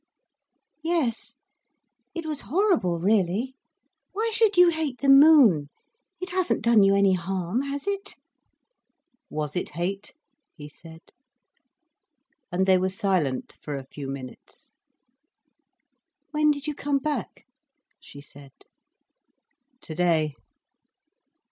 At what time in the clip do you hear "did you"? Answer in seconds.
16.49-16.73